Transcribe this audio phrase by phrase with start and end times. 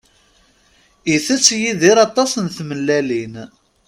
[1.15, 3.35] Itett Yidir aṭas n tmellalin.